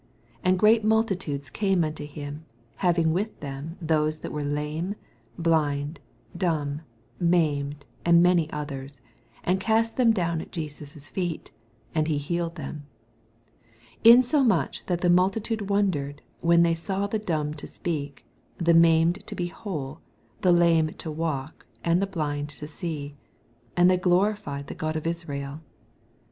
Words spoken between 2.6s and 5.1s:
havinff with them thots that wm'e lame,